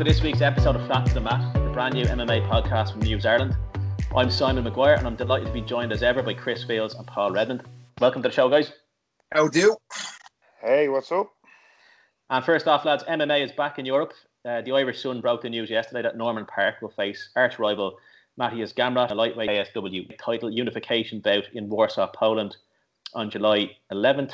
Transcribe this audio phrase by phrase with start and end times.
[0.00, 3.02] To this week's episode of Flat to the Mat, the brand new MMA podcast from
[3.02, 3.54] News Ireland.
[4.16, 7.06] I'm Simon McGuire and I'm delighted to be joined as ever by Chris Fields and
[7.06, 7.64] Paul Redmond.
[8.00, 8.72] Welcome to the show, guys.
[9.30, 9.76] How do?
[10.62, 11.30] Hey, what's up?
[12.30, 14.14] And first off, lads, MMA is back in Europe.
[14.42, 17.98] Uh, the Irish Sun broke the news yesterday that Norman Parke will face arch rival
[18.38, 22.56] Matthias Gamrot, a lightweight KSW title unification bout in Warsaw, Poland
[23.12, 24.32] on July 11th.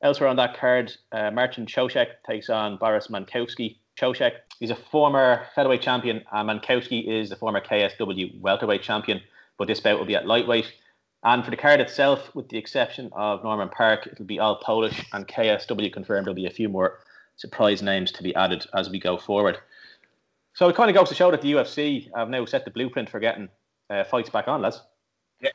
[0.00, 3.76] Elsewhere on that card, uh, Marcin Wrzosek takes on Boris Mankowski.
[3.98, 9.20] Wrzosek, he's a former featherweight champion, and Mankowski is the former KSW welterweight champion,
[9.58, 10.72] but this bout will be at lightweight.
[11.24, 15.06] And for the card itself, with the exception of Norman Parke, it'll be all Polish,
[15.12, 16.98] and KSW confirmed there'll be a few more
[17.36, 19.58] surprise names to be added as we go forward.
[20.54, 23.08] So it kind of goes to show that the UFC have now set the blueprint
[23.08, 23.48] for getting
[23.88, 24.82] uh, fights back on, lads.
[25.40, 25.50] Yeah,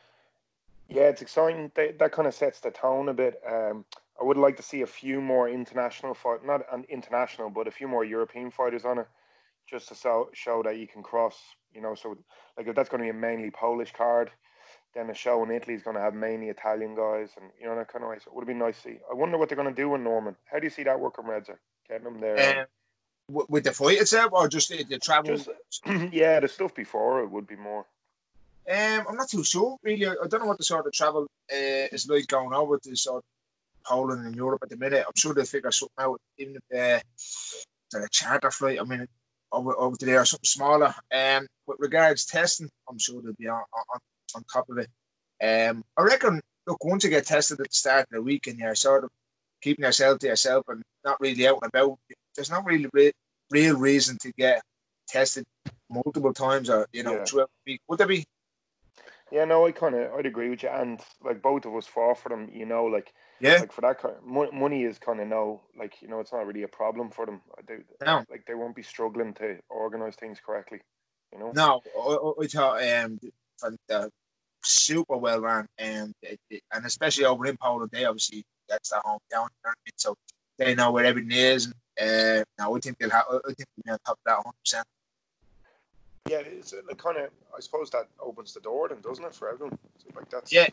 [0.90, 1.72] yeah, it's exciting.
[1.76, 3.42] That kind of sets the tone a bit.
[3.48, 3.86] Um,
[4.20, 7.72] I would like to see a few more international fight, not an international, but a
[7.72, 9.08] few more European fighters on it,
[9.70, 11.38] just to show, show that you can cross.
[11.74, 12.18] You know, so
[12.58, 14.32] like if that's going to be a mainly Polish card,
[14.96, 17.76] then a show in Italy is going to have mainly Italian guys, and you know
[17.76, 18.18] that kind of way.
[18.18, 18.98] So it would have been nice to see.
[19.10, 20.36] I wonder what they're going to do with Norman.
[20.46, 21.58] How do you see that working, Redzer?
[21.88, 22.62] Getting them there.
[22.62, 22.66] Um,
[23.50, 25.36] with the fight itself, or just the, the travel?
[25.36, 25.50] Just,
[26.14, 27.86] yeah, the stuff before it would be more.
[28.70, 30.08] Um, I'm not too sure, really.
[30.08, 33.18] I don't know what the sort of travel uh, is like going over to sort
[33.18, 33.24] of
[33.88, 35.04] Poland and Europe at the minute.
[35.06, 37.02] I'm sure they'll figure something out, even if they're,
[37.96, 38.80] a charter flight.
[38.82, 39.08] I mean,
[39.52, 40.94] over, over there, or something smaller.
[41.14, 43.62] Um, with regards testing, I'm sure they'll be on,
[43.94, 44.00] on,
[44.36, 44.90] on top of it.
[45.42, 48.60] Um, I reckon, look, once you get tested at the start of the week and
[48.60, 49.10] you're sort of
[49.62, 51.98] keeping yourself to yourself and not really out and about,
[52.36, 53.14] there's not really re-
[53.52, 54.62] real reason to get
[55.08, 55.46] tested
[55.90, 57.24] multiple times or, you know, yeah.
[57.24, 57.82] throughout the week.
[57.88, 58.26] Would there be?
[59.32, 62.20] Yeah, no, I kind of I'd agree with you, and like both of us fought
[62.20, 62.50] for them.
[62.52, 66.02] You know, like yeah, like for that kind of, money is kind of no, like
[66.02, 67.42] you know, it's not really a problem for them.
[67.68, 68.24] They, no.
[68.30, 70.82] like they won't be struggling to organize things correctly.
[71.34, 71.52] You know.
[71.56, 73.20] No, I, I thought um,
[73.88, 74.12] the
[74.64, 79.48] super well run, and and especially over in Poland, they obviously that's their hometown,
[79.96, 80.16] so
[80.58, 81.74] they know where everything is.
[82.00, 84.38] And, uh, now I think they'll have, I think they'll be on top of that
[84.38, 84.54] 100.
[84.64, 84.88] percent
[86.30, 87.30] yeah, it's like kind of.
[87.56, 89.78] I suppose that opens the door, then, doesn't it, for everyone?
[89.98, 90.68] So like that's yeah,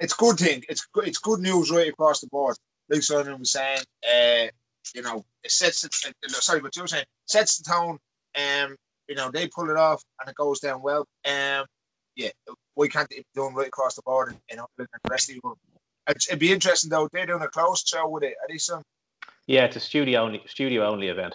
[0.00, 0.62] it's good thing.
[0.68, 1.06] It's good.
[1.08, 2.56] It's good news right across the board.
[2.88, 4.46] Like Simon was saying, uh,
[4.94, 7.98] you know, it sets the uh, sorry, but you were saying sets the tone.
[8.36, 8.76] Um,
[9.08, 11.06] you know, they pull it off and it goes down well.
[11.24, 11.66] Um,
[12.16, 12.30] yeah,
[12.76, 14.28] we can't it be done right across the board?
[14.30, 15.58] And, you know, the rest of the world.
[16.08, 17.08] It'd be interesting though.
[17.12, 18.34] They're doing a closed show with it.
[18.42, 18.82] Are they some?
[19.46, 21.34] Yeah, it's a studio only studio only event.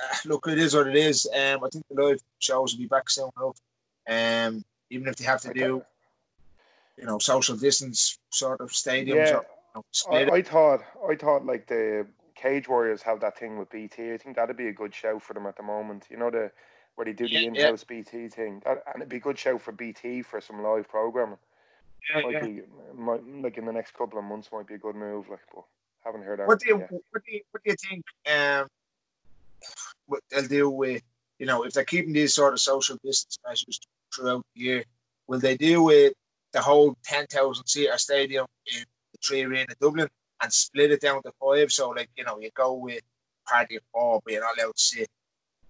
[0.00, 1.26] Uh, look, it is what it is.
[1.34, 3.58] Um, I think the live shows will be back soon enough.
[4.08, 5.82] Um, even if they have to do,
[6.98, 9.30] you know, social distance sort of stadiums.
[9.30, 9.40] Yeah,
[9.74, 9.84] or,
[10.18, 13.70] you know, I, I, thought, I thought like the Cage Warriors have that thing with
[13.70, 14.12] BT.
[14.12, 16.06] I think that'd be a good show for them at the moment.
[16.10, 16.50] You know the
[16.96, 17.96] where they do the yeah, in-house yeah.
[17.96, 21.38] BT thing, that, and it'd be a good show for BT for some live programming.
[22.12, 22.44] Yeah, might yeah.
[22.44, 22.60] Be,
[22.96, 25.28] might, like in the next couple of months, might be a good move.
[25.28, 25.64] Like, but
[26.04, 26.48] haven't heard that.
[26.48, 28.04] What do you, what do you, what do you think?
[28.26, 28.66] Um,
[30.06, 31.02] what they'll do with,
[31.38, 33.80] you know, if they're keeping these sort of social distance measures
[34.12, 34.84] throughout the year,
[35.28, 36.14] will they deal with
[36.58, 40.08] the whole 10,000 seater stadium in the 3Arena Dublin
[40.42, 41.72] and split it down to five?
[41.72, 43.02] So, like, you know, you go with
[43.46, 45.08] party of four, but you're not allowed to sit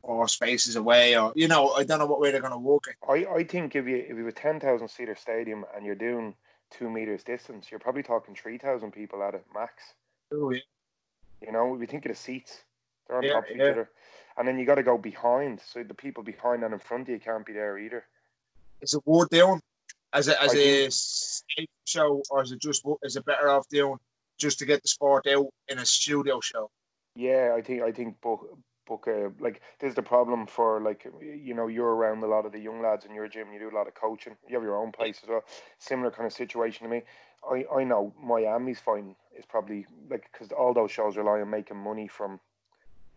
[0.03, 2.85] four spaces away, or you know, I don't know what way they're going to work
[2.89, 2.97] it.
[3.09, 5.95] I, I think if you if you have a ten thousand seater stadium and you're
[5.95, 6.35] doing
[6.71, 9.95] two meters distance, you're probably talking three thousand people at it max.
[10.33, 10.61] Oh yeah.
[11.43, 12.65] You know, if you think of the seats,
[13.07, 13.91] they're on Yeah, top of each other,
[14.37, 17.09] and then you got to go behind, so the people behind and in front of
[17.11, 18.05] you can't be there either.
[18.81, 19.61] Is it worth doing
[20.13, 23.97] as a as a stage show, or is it just is it better off doing
[24.39, 26.71] just to get the sport out in a studio show?
[27.15, 31.55] Yeah, I think I think book book uh, like there's the problem for like you
[31.55, 33.53] know you're around a lot of the young lads in your gym.
[33.53, 34.37] You do a lot of coaching.
[34.49, 35.45] You have your own place as well.
[35.79, 37.03] Similar kind of situation to me.
[37.49, 41.77] I I know Miami's fine is probably like because all those shows rely on making
[41.77, 42.41] money from.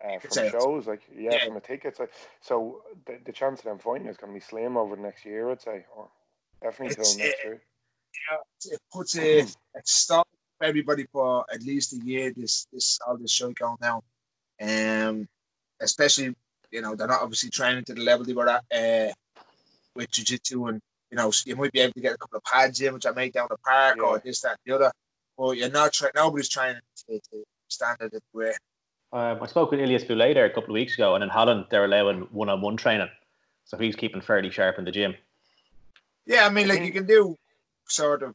[0.04, 1.44] Uh, from shows like yeah, Yeah.
[1.44, 2.10] from the tickets like,
[2.40, 5.24] so the, the chance of them fighting is going to be slim over the next
[5.24, 6.08] year I'd say or
[6.62, 7.62] definitely It's, till next uh, year
[8.70, 10.28] It puts a, a stop
[10.58, 12.32] for everybody for at least a year.
[12.36, 14.00] This this all this show going down,
[14.60, 15.28] um,
[15.80, 16.34] especially
[16.70, 19.12] you know they're not obviously training to the level they were at uh,
[19.96, 20.80] with jiu-jitsu and
[21.10, 23.10] you know you might be able to get a couple of pads in which I
[23.10, 24.22] made down the park or Yeah.
[24.24, 24.92] this that the other,
[25.36, 26.12] but you're not trying.
[26.14, 26.76] Nobody's trying
[27.08, 28.54] to, to standard it where
[29.12, 31.66] Um, I spoke with Ilias Boulay there a couple of weeks ago, and in Holland
[31.70, 33.10] they're allowing one-on-one training,
[33.64, 35.14] so he's keeping fairly sharp in the gym.
[36.26, 37.36] Yeah, I mean, like you can do
[37.88, 38.34] sort of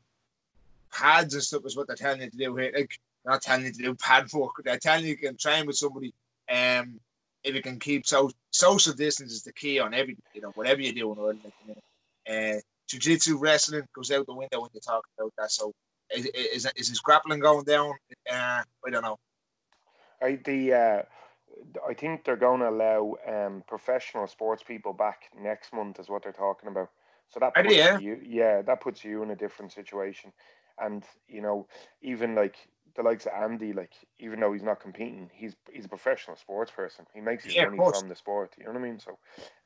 [0.91, 2.71] pads and stuff is what they're telling you to do here.
[2.75, 2.89] Like
[3.23, 4.51] they're not telling you to do pad work.
[4.63, 6.13] They're telling you you can train with somebody.
[6.51, 6.99] Um,
[7.43, 10.23] if you can keep so social distance is the key on everything.
[10.33, 11.17] You know, whatever you're doing.
[11.17, 15.33] Or like, you know, uh, jiu-jitsu wrestling goes out the window when you talk about
[15.37, 15.51] that.
[15.51, 15.73] So
[16.13, 17.93] is is, is his grappling going down?
[18.29, 19.17] Uh, I don't know.
[20.21, 21.01] I the uh,
[21.87, 26.23] I think they're going to allow um, professional sports people back next month, is what
[26.23, 26.89] they're talking about.
[27.29, 30.33] So that puts you, yeah, that puts you in a different situation.
[30.79, 31.67] And you know,
[32.01, 32.55] even like
[32.95, 36.71] the likes of Andy, like even though he's not competing, he's he's a professional sports
[36.71, 37.05] person.
[37.13, 38.55] He makes his Yeah, money from the sport.
[38.57, 38.99] You know what I mean?
[38.99, 39.17] So,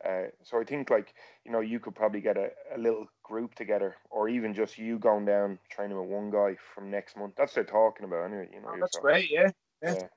[0.05, 1.13] uh, so I think like
[1.45, 4.97] you know you could probably get a, a little group together, or even just you
[4.99, 7.33] going down training with one guy from next month.
[7.37, 8.49] That's what they're talking about anyway.
[8.53, 8.99] You know, Oh, that's yourself.
[8.99, 9.29] great.
[9.31, 9.51] Yeah.
[9.81, 9.95] Yeah.
[9.95, 10.07] Yeah.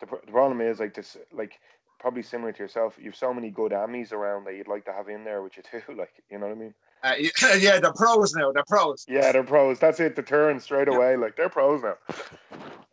[0.00, 1.60] The, the problem is like this, like
[1.98, 2.96] probably similar to yourself.
[3.00, 5.62] You've so many good Amis around that you'd like to have in there with you
[5.62, 5.82] too.
[5.96, 6.74] Like you know what I mean?
[7.02, 8.52] Uh, yeah, yeah, the pros now.
[8.52, 9.04] The pros.
[9.08, 9.78] Yeah, they're pros.
[9.78, 10.16] That's it.
[10.16, 11.16] The turn straight away.
[11.16, 11.96] Like they're pros now.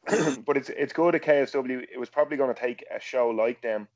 [0.46, 1.86] but it's it's good at KSW.
[1.92, 3.88] It was probably going to take a show like them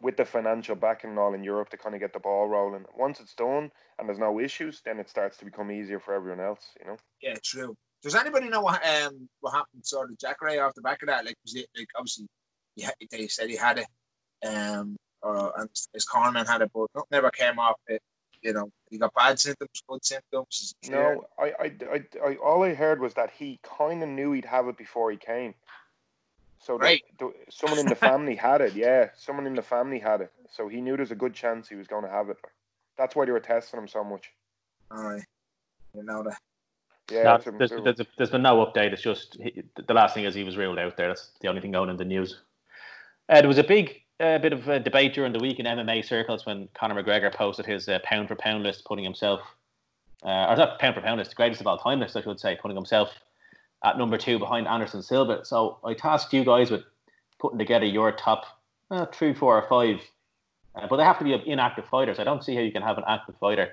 [0.00, 2.84] with the financial backing and all in Europe to kind of get the ball rolling.
[2.96, 6.40] Once it's done and there's no issues, then it starts to become easier for everyone
[6.40, 6.72] else.
[6.80, 6.96] You know.
[7.22, 7.76] Yeah, true.
[8.02, 11.24] Does anybody know what um what happened sort of Jacaré off the back of that?
[11.24, 12.28] Like was it like obviously
[12.76, 13.86] he they said he had it,
[14.46, 18.00] um or and his cornerman had it, but nothing ever came off it.
[18.42, 20.46] You know, he got bad symptoms, good symptoms.
[20.50, 21.14] Is it clear?
[21.14, 24.44] No, I, I, I, I, all I heard was that he kind of knew he'd
[24.44, 25.54] have it before he came.
[26.60, 27.02] So Right.
[27.18, 28.74] the, someone in the family had it.
[28.74, 30.32] Yeah, someone in the family had it.
[30.50, 32.36] So he knew there's a good chance he was going to have it.
[32.98, 34.30] That's why they were testing him so much.
[34.90, 35.24] All right.
[35.94, 36.38] You know that.
[37.10, 38.92] Yeah, No, there's, there's, there's been no update.
[38.92, 41.08] It's just he, the last thing is he was ruled out there.
[41.08, 42.42] That's the only thing going in the news.
[43.28, 46.04] Uh, there was a big uh, bit of a debate during the week in MMA
[46.04, 49.40] circles when Conor McGregor posted his uh, pound for pound list, putting himself,
[50.24, 52.40] uh, or not pound for pound list, the greatest of all time list, I should
[52.40, 53.10] say, putting himself
[53.84, 55.44] at number two behind Anderson Silva.
[55.44, 56.84] So I tasked you guys with
[57.38, 58.44] putting together your top
[58.90, 60.00] uh, three, four, or five,
[60.74, 62.18] uh, but they have to be inactive fighters.
[62.18, 63.70] I don't see how you can have an active fighter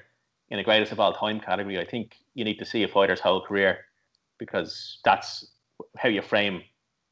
[0.49, 1.79] in the greatest of all time category.
[1.79, 3.85] I think you need to see a fighter's whole career
[4.39, 5.45] because that's
[5.97, 6.63] how you frame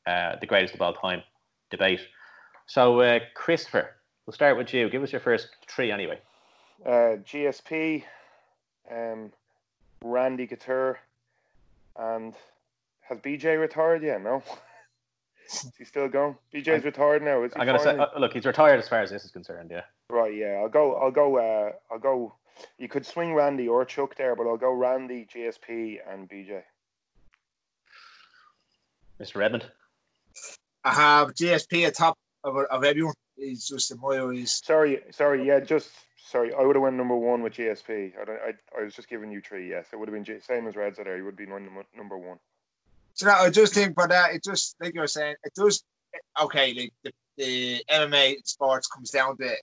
[0.08, 1.22] uh, the greatest of all time
[1.70, 2.02] debate.
[2.72, 4.90] So, uh, Christopher, we'll start with you.
[4.90, 6.20] Give us your first three anyway.
[6.86, 8.06] uh, GSP,
[8.90, 9.34] um,
[10.02, 10.98] Randy Couture,
[11.98, 12.34] and
[13.02, 14.24] has BJ retired yet?
[14.24, 14.42] No.
[15.52, 16.38] Is he still going?
[16.54, 17.44] BJ's retired now.
[17.44, 19.70] Is he I'm gonna say, uh, look, he's retired as far as this is concerned.
[19.70, 20.62] Yeah, Right, yeah.
[20.62, 20.96] I'll go.
[20.96, 21.40] I'll go.
[21.40, 22.36] Uh, I'll go.
[22.78, 26.62] You could swing Randy or Chuck there, but I'll go Randy, GSP, and BJ.
[29.20, 29.36] Mr.
[29.36, 29.66] Redmond.
[30.86, 31.96] I have GSP at
[32.44, 33.14] of, of everyone.
[33.38, 34.62] is just in my eyes.
[34.64, 35.46] Sorry, sorry.
[35.46, 36.54] Yeah, just sorry.
[36.54, 38.14] I would have went number one with GSP.
[38.20, 39.70] I, don't, I, I was just giving you three.
[39.70, 41.18] Yes, it would have been G, same as Reds there.
[41.18, 42.38] You would be number number one.
[43.14, 45.84] So I just think for that, it just like you were saying, it does
[46.42, 46.74] okay.
[46.74, 49.56] Like the, the MMA sports comes down to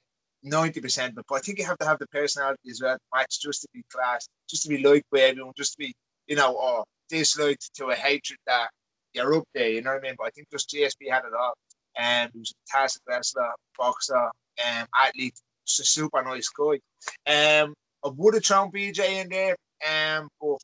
[0.43, 3.41] ninety percent, but I think you have to have the personality as well to match
[3.41, 5.95] just to be class, just to be liked by everyone, just to be
[6.27, 8.69] you know or disliked to a hatred that
[9.15, 9.71] you're up there.
[9.71, 10.15] You know what I mean?
[10.19, 11.55] But I think just GSP had it all,
[11.99, 16.79] and he was a fantastic wrestler, boxer, um, athlete, just a super nice guy.
[17.27, 17.75] Um,
[18.05, 20.59] I would have thrown BJ in there, um, but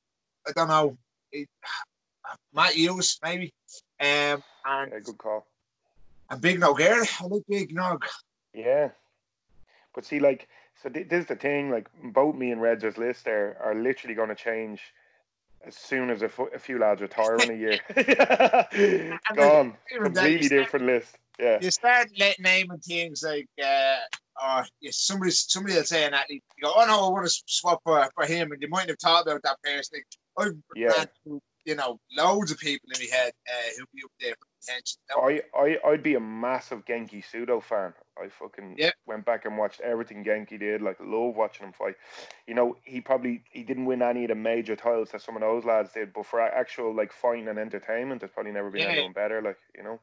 [0.46, 0.96] I don't know.
[1.32, 1.48] It,
[2.54, 3.52] Matt Hughes, maybe.
[4.00, 5.46] Um, and Yeah, good call.
[6.30, 7.04] and Big Nog here.
[7.20, 8.06] I like Big Nog.
[8.54, 8.90] Yeah,
[9.94, 10.48] but see, like,
[10.80, 11.70] so th- this is the thing.
[11.70, 14.80] Like, both me and Redzer's list there are literally going to change
[15.66, 17.80] as soon as a, a few lads retire in a year.
[19.34, 21.18] Gone, completely different list.
[21.38, 23.96] Yeah, You start let, naming things like, uh,
[24.42, 27.42] or yeah, somebody somebody will say an athlete, you go, oh no, I want to
[27.46, 30.00] swap for, for him, and you might have thought about that person.
[30.38, 31.04] Like, I've Yeah.
[31.24, 34.46] through, you know, loads of people in my head uh, who'll be up there for
[34.62, 35.00] attention.
[35.16, 37.94] I, I, I'd be a massive Genki Sudo fan.
[38.16, 38.90] I fucking Yeah.
[39.06, 40.82] went back and watched everything Genki did.
[40.82, 41.96] Like, love watching him fight.
[42.46, 45.42] You know, he probably he didn't win any of the major titles that some of
[45.42, 48.90] those lads did, but for actual like fighting and entertainment, there's probably never been Yeah.
[48.90, 49.42] anyone better.
[49.42, 49.98] Like, you know,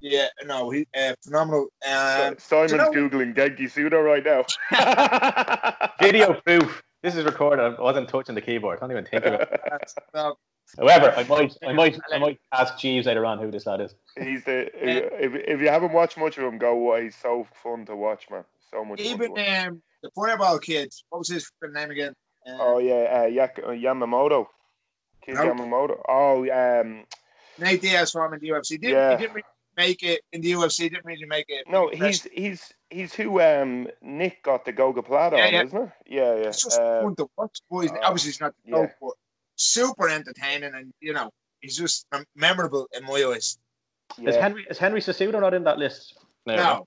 [0.00, 1.68] Yeah, no, he uh, phenomenal.
[1.86, 4.44] Um, Simon's you know- googling Genki Sudo right now.
[6.00, 6.82] Video proof.
[7.02, 7.62] This is recorded.
[7.62, 8.78] I wasn't touching the keyboard.
[8.78, 9.48] I don't even think of it.
[9.64, 10.36] that's- no,
[10.78, 13.94] However, I might, I might, I might ask Jeeves later on who this lad is.
[14.18, 16.74] He's the if, if you haven't watched much of him, go.
[16.76, 18.44] "Why, He's so fun to watch, man.
[18.70, 19.00] So much.
[19.00, 19.66] even fun to watch.
[19.66, 22.12] um, the Fireball kid, what was his fucking name again?
[22.46, 24.46] Uh, Oh yeah, uh, Yak- uh, Yamamoto.
[25.24, 25.56] Kid Nope.
[25.56, 26.00] Yamamoto.
[26.08, 27.04] Oh, um,
[27.58, 28.80] Nate Diaz from in the UFC.
[28.80, 29.10] Didn't, Yeah.
[29.10, 29.44] He didn't really
[29.84, 30.78] make it in the UFC.
[30.90, 31.62] Didn't really make it.
[31.76, 32.60] no, he's he's
[32.96, 35.64] he's who um Nick got the gogoplata Yeah, on, yeah.
[35.64, 35.90] isn't it?
[36.06, 36.48] Yeah, yeah.
[36.50, 37.56] It's just Uh, fun to watch.
[37.70, 38.76] Boys, uh, obviously he's not the yeah.
[38.76, 39.14] GOAT, but
[39.56, 41.28] super entertaining, and you know
[41.60, 43.58] he's just mem- memorable in my eyes.
[44.18, 44.36] Is.
[44.36, 46.18] Henry is Henry Cejudo not in that list?
[46.46, 46.86] No,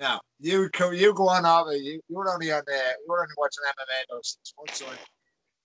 [0.00, 1.76] no, you go, you go on over.
[1.76, 2.92] You you're only on there.
[3.06, 4.78] you're only watching MMA those six months.
[4.80, 4.86] So.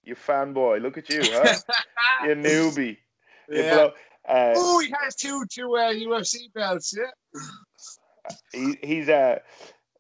[0.04, 0.82] You fanboy.
[0.82, 1.56] Look at you, huh?
[2.28, 2.98] you newbie.
[3.50, 3.74] You yeah.
[3.74, 3.94] blow-
[4.28, 6.94] uh, Oh, he has two two uh, UFC belts.
[6.98, 7.42] Yeah.
[8.54, 9.40] he, he's uh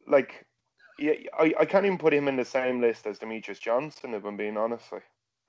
[0.07, 0.45] like
[0.99, 4.25] yeah, I, I can't even put him in the same list as Demetrious Johnson if
[4.25, 4.85] I'm being honest.
[4.91, 5.03] Like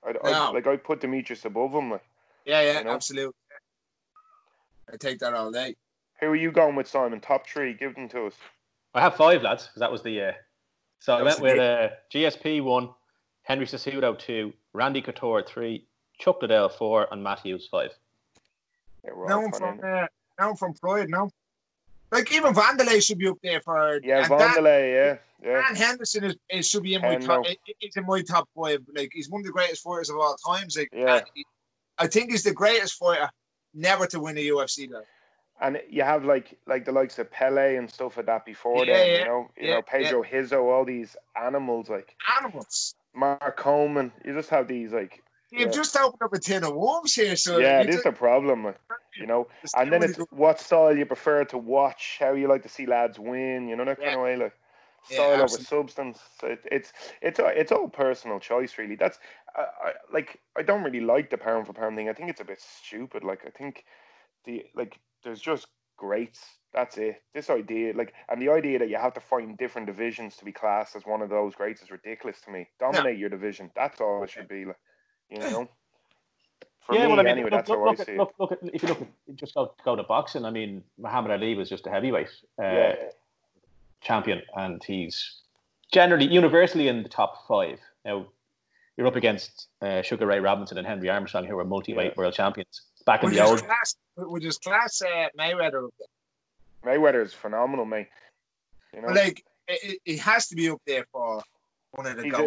[0.05, 0.51] I, I No.
[0.51, 1.91] like I put Demetrious above him.
[1.91, 2.03] Like
[2.45, 2.91] Yeah, yeah, You know?
[2.91, 3.33] absolutely.
[4.91, 5.75] I take that all day.
[6.19, 7.19] who are you going with, Simon?
[7.19, 8.33] Top three, give them to us.
[8.93, 10.21] I have five lads because that was the.
[10.21, 10.31] Uh,
[10.99, 12.89] so I That went with uh, GSP one,
[13.43, 17.91] Henry Cejudo two, Randy Couture three, Chuck Liddell four, and Matt Hughes five.
[19.05, 20.05] Yeah, we're all No one kinda from uh,
[20.39, 21.29] no one from Pride, no.
[22.11, 25.61] Like even Vanderlei should be up there for yeah, and Vanderlei, yeah, yeah.
[25.67, 27.25] Dan Henderson is, is should be in my Hendo.
[27.25, 27.45] top.
[27.47, 27.57] i-
[27.95, 28.79] in my top five.
[28.95, 30.75] Like he's one of the greatest fighters of all times.
[30.77, 31.21] Like Yeah.
[31.33, 31.45] he-
[31.97, 33.29] I think he's the greatest fighter
[33.73, 34.89] never to win a UFC.
[34.89, 35.03] Though.
[35.61, 38.93] And you have like like the likes of Pele and stuff like that before Yeah,
[38.93, 42.95] then, yeah, you know, you yeah, know Pedro Rizzo, all these animals like Animals.
[43.13, 44.11] Mark Coleman.
[44.25, 45.71] You just have these like You've Yeah.
[45.71, 48.13] just opened up a tin of worms here, so yeah, it is this is just-
[48.15, 48.73] the problem, uh,
[49.15, 49.47] you know.
[49.75, 53.17] And then it's what style you prefer to watch, how you like to see lads
[53.19, 54.53] win, you know that kind of way, like
[55.09, 56.19] Yeah, style over substance.
[56.43, 58.95] It, it's it's all- it's all personal choice, really.
[58.95, 59.19] That's
[59.55, 62.09] I, I, like I don't really like the pound for pound thing.
[62.09, 63.23] I think it's a bit stupid.
[63.23, 63.85] Like I think
[64.45, 66.59] the like there's just greats.
[66.71, 67.23] That's it.
[67.33, 70.51] This idea, like, and the idea that you have to in different divisions to be
[70.51, 72.69] classed as one of those greats is ridiculous to me.
[72.79, 73.71] Dominate your division.
[73.75, 74.65] That's all it should be.
[74.65, 74.77] Like,
[75.29, 75.69] you know.
[76.81, 78.11] For yeah, me, well, I mean, anyway, look, that's look, how look, I at, see
[78.13, 78.17] it.
[78.17, 80.45] look, look at, if you look at just go go to boxing.
[80.45, 82.95] I mean, Muhammad Ali was just a heavyweight uh, yeah,
[84.01, 85.41] champion, and he's
[85.91, 87.79] generally universally in the top five.
[88.05, 88.27] Now,
[88.97, 92.17] you're up against uh, Sugar Ray Robinson and Henry Armstrong, who were multi-weight Yeah.
[92.17, 93.63] world champions back in Would the old.
[93.65, 96.93] class, would you class uh, Mayweather up there?
[96.97, 98.07] Mayweather is phenomenal, mate.
[98.93, 101.41] You know, But like, it, it- it has to be up there for
[101.91, 102.37] one of the He's a-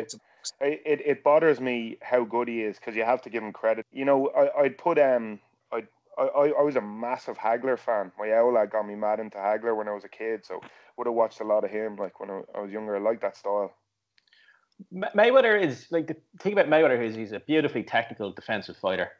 [0.61, 3.87] it, it, bothers me how good he is because you have to give him credit.
[3.92, 5.40] You know, I I'd put um
[5.72, 5.84] I
[6.18, 8.12] I I was a massive Hagler fan.
[8.18, 10.61] My owl lad got me mad into Hagler when I was a kid, so
[10.96, 11.96] would have watched a lot of him.
[11.96, 13.75] Like when I, I was younger, I liked that style.
[14.90, 19.11] Ma- Mayweather is like the thing about Mayweather is he's a beautifully technical defensive fighter,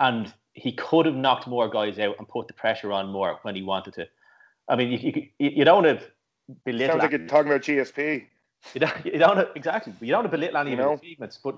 [0.00, 3.54] and he could have knocked more guys out and put the pressure on more when
[3.54, 4.08] he wanted to.
[4.68, 6.06] I mean, you you, you don't have to
[6.64, 6.94] belittle.
[6.94, 8.26] Sounds like you're talking about GSP.
[8.74, 9.92] You don't, you don't exactly.
[10.00, 11.56] You don't want to belittle any You of his achievements, but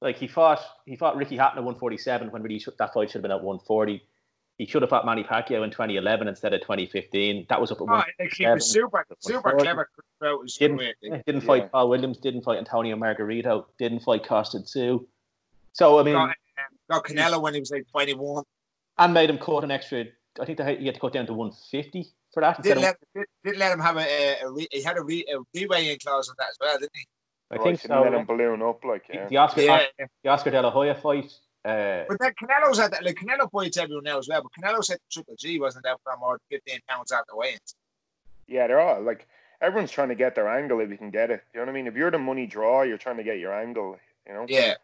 [0.00, 3.22] like he fought, he fought Ricky Hatton at 147 when really that fight should have
[3.22, 4.02] been at 140.
[4.58, 7.46] He should have fought Manny Pacquiao in 2011 instead of 2015.
[7.48, 8.04] That was up at Oh, one.
[8.36, 9.88] he was super, super clever
[10.58, 11.40] Didn't, didn't Yeah.
[11.40, 12.18] fight Paul Williams.
[12.18, 13.64] Didn't fight Antonio Margarito.
[13.78, 15.06] Didn't fight Kostya Tszyu.
[15.72, 16.34] So I mean, got, um,
[16.90, 18.44] got Canelo when he was like 21.
[18.98, 20.04] and made him cut an extra.
[20.40, 22.62] I think they had, you had to cut down to 150 for that.
[22.62, 25.24] Didn't let, did, didn't let him have a, a, a re, he had a, re,
[25.32, 27.04] a re-weighing clause on that as well, didn't he?
[27.50, 29.28] I Right, think so let him balloon up, like yeah.
[29.28, 29.86] The Oscar, Yeah.
[30.24, 31.32] the Oscar De La Hoya fight.
[31.64, 34.82] Uh, But then Canelo's at that, like Canelo fights everyone now as well, but Canelo
[34.82, 37.74] said Triple G wasn't out for more than 15 pounds out the weigh-ins.
[38.48, 39.28] Yeah, they're all like
[39.60, 41.42] everyone's trying to get their angle if you can get it.
[41.54, 41.86] You know what I mean?
[41.86, 43.98] If you're the money draw, you're trying to get your angle.
[44.26, 44.46] You know?
[44.48, 44.74] Yeah.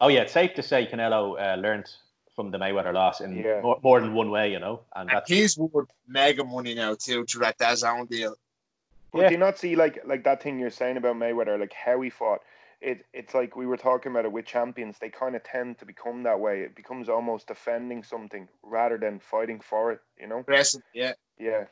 [0.00, 1.90] oh yeah, it's safe to say Canelo uh, learned
[2.34, 3.60] from the Mayweather loss in Yeah.
[3.60, 6.94] more, more than one way, you know, and And that's he's worth mega money now
[6.94, 8.36] too to that DAZN deal.
[9.12, 9.28] But yeah.
[9.28, 12.10] do you not see like like that thing you're saying about Mayweather, like how he
[12.10, 12.40] fought?
[12.80, 14.98] It it's like we were talking about it with champions.
[14.98, 16.62] They kind of tend to become that way.
[16.62, 20.00] It becomes almost defending something rather than fighting for it.
[20.18, 20.38] You know.
[20.38, 20.82] Aggressive.
[20.94, 21.12] Yeah.
[21.38, 21.66] Yeah.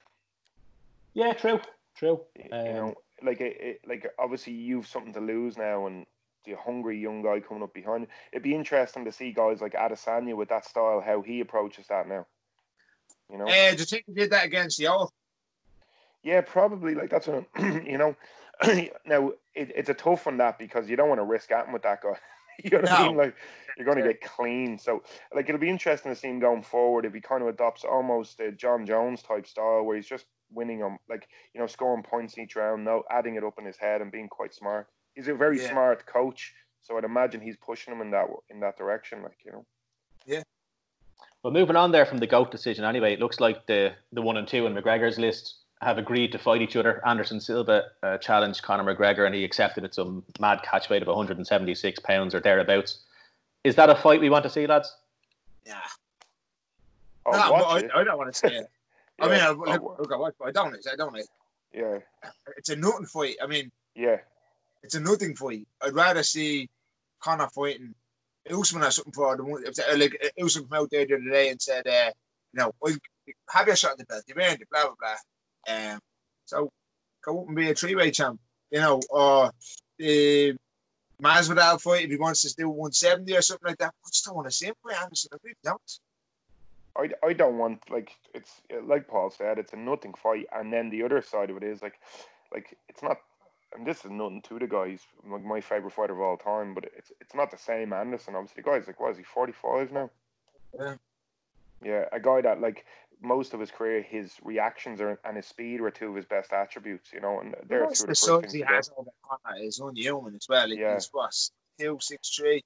[1.14, 1.32] Yeah.
[1.32, 1.60] True.
[1.96, 2.20] True.
[2.36, 6.06] You um, know, like it, it, like obviously you've something to lose now, and
[6.44, 8.06] the hungry young guy coming up behind.
[8.32, 12.08] It'd be interesting to see guys like Adesanya with that style, how he approaches that
[12.08, 12.26] now.
[13.30, 13.48] You know.
[13.48, 15.12] Yeah, uh, do you think he did that against the old?
[16.22, 16.94] Yeah, probably.
[16.94, 18.16] Like that's what you know.
[19.06, 21.82] now it, it's a tough one that because you don't want to risk acting with
[21.82, 22.18] that guy.
[22.64, 22.96] you know what no.
[22.96, 23.16] I mean?
[23.16, 23.34] Like
[23.76, 24.78] you're going to get clean.
[24.78, 25.02] So
[25.34, 28.40] like it'll be interesting to see him going forward if he kind of adopts almost
[28.40, 32.36] a Jon Jones type style where he's just winning them, like you know, scoring points
[32.36, 34.88] each round, no adding it up in his head and being quite smart.
[35.20, 35.68] He's a very yeah.
[35.68, 39.22] smart coach, so I'd imagine he's pushing him in that in that direction.
[39.22, 39.66] Like you know.
[40.24, 40.42] Yeah.
[41.42, 42.86] Well, moving on there from the goat decision.
[42.86, 46.38] Anyway, it looks like the the one and two in McGregor's list have agreed to
[46.38, 47.06] fight each other.
[47.06, 51.08] Anderson Silva uh, challenged Conor McGregor, and he accepted at some mad catch weight of
[51.08, 53.00] 176 pounds or thereabouts.
[53.62, 54.96] Is that a fight we want to see, lads?
[55.66, 55.80] Yeah.
[57.26, 58.70] Oh, no, I, I, don't want to see it.
[59.20, 60.74] I mean, I, look, look, I watch, but I don't.
[60.90, 61.14] I don't.
[61.74, 61.98] Yeah.
[62.56, 63.36] It's a nothing fight.
[63.42, 63.70] I mean.
[63.94, 64.16] Yeah.
[64.82, 65.66] It's a nothing fight.
[65.82, 66.68] I'd rather see
[67.20, 67.94] Conor fighting
[68.50, 69.42] Usman or something for the
[69.96, 72.10] like Usman came out there the other day and said, uh,
[72.52, 72.94] you know, well,
[73.50, 75.92] have your shot at the belt, you've earned it, blah blah blah.
[75.92, 76.00] Um,
[76.46, 76.70] so
[77.24, 79.50] go up and be a three way champ, you know, or
[79.98, 80.56] the
[81.22, 83.92] Masvidal fight if he wants to do 170 or something like that.
[84.04, 85.30] I just don't want to see him play Anderson.
[85.32, 85.98] I really don't.
[86.96, 90.90] I, I don't want like it's like Paul said, it's a nothing fight, and then
[90.90, 91.94] the other side of it is like,
[92.52, 93.18] like it's not,
[93.74, 96.84] and this is nothing to the guys, like my favorite fighter of all time, but
[96.96, 98.34] it's it's not the same Anderson.
[98.34, 100.10] Obviously, the guy's like, what is he, forty five now?
[100.78, 100.94] Yeah.
[101.82, 102.84] Yeah, a guy that like
[103.22, 106.52] most of his career, his reactions are, and his speed were two of his best
[106.52, 107.12] attributes.
[107.12, 109.78] You know, and they're two of the, the first things he has over Conor is
[109.78, 110.68] unhuman as well.
[110.68, 110.94] Yeah.
[110.94, 111.34] He's what
[111.78, 112.62] two six three,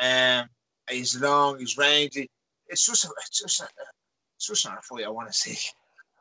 [0.00, 0.48] um,
[0.88, 2.28] he's long, he's rangy
[2.68, 3.68] it's just a, it's just a,
[4.36, 5.56] it's just not a fight I want to see.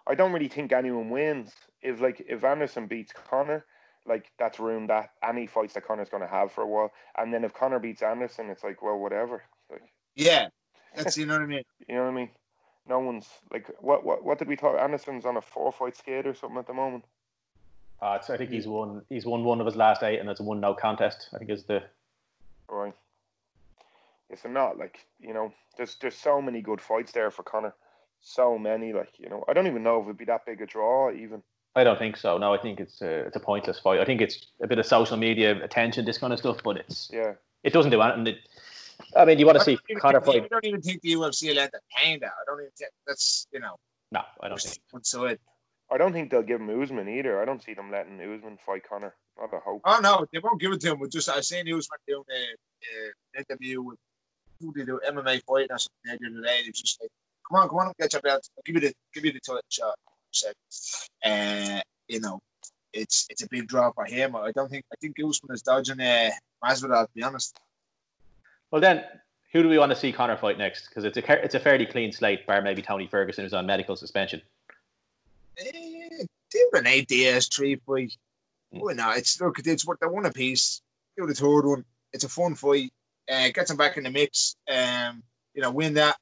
[0.07, 1.51] I don't really think anyone wins.
[1.81, 3.65] If like if Anderson beats Conor,
[4.07, 6.91] like that's ruined that any fights that Connor's going to have for a while.
[7.17, 9.43] And then if Connor beats Anderson, it's like well, whatever.
[9.69, 9.83] Like,
[10.15, 10.47] yeah,
[10.95, 11.63] that's you know what I mean.
[11.87, 12.29] you know what I mean?
[12.87, 14.77] No one's like what what what did we talk?
[14.79, 17.03] Anderson's on a four fight skate or something at the moment.
[18.01, 19.01] Uh, I think he's won.
[19.09, 21.29] He's won one of his last eight, and it's a one no contest.
[21.33, 21.83] I think is the
[22.69, 22.93] right.
[24.29, 25.51] It's not like you know.
[25.77, 27.73] There's there's so many good fights there for Connor.
[28.21, 29.43] So many, like you know.
[29.47, 31.41] I don't even know if it'd be that big a draw even.
[31.77, 32.39] I don't think so.
[32.39, 33.99] No, I think it's a it's a pointless fight.
[33.99, 37.07] I think it's a bit of social media attention, this kind of stuff, but it's
[37.13, 37.33] yeah.
[37.63, 38.33] It doesn't do anything.
[38.33, 38.39] It,
[39.15, 40.45] I mean, you want to see Conor fight.
[40.45, 42.31] I don't even think the UFC will entertain that.
[42.31, 43.75] I don't even think that's you know.
[44.11, 44.79] No, I don't think.
[45.03, 45.39] So it.
[45.91, 47.39] I don't think they'll give him Usman either.
[47.39, 49.13] I don't see them letting Usman fight Conor.
[49.39, 49.81] Not a hope.
[49.85, 50.99] Oh no, they won't give it to him.
[50.99, 53.99] But just I seen Usman doing an interview with
[54.59, 56.63] who did do MMA fight or something the other day.
[56.63, 57.11] He was just like,
[57.47, 58.49] "Come on, come on, get your belt.
[58.57, 59.93] I'll give you the give you the title shot."
[60.31, 60.53] Said,
[61.25, 62.39] uh, you know,
[62.93, 64.35] it's it's a big draw for him.
[64.35, 66.29] I don't think I think Usman is dodging uh,
[66.63, 67.05] Masvidal.
[67.05, 67.57] To be honest.
[68.71, 69.03] Well, then,
[69.53, 70.89] who do we want to see Conor fight next?
[70.89, 73.95] Because it's a it's a fairly clean slate, bar maybe Tony Ferguson who's on medical
[73.95, 74.41] suspension.
[75.59, 78.15] Uh, do a Nate Diaz three fight.
[78.73, 78.81] Mm.
[78.81, 79.17] Why not?
[79.17, 80.81] It's look, it's what they want a piece.
[81.17, 81.85] Do the third one.
[82.13, 82.91] It's a fun fight
[83.29, 86.17] uh, gets him back in the mix, um, you know, win that,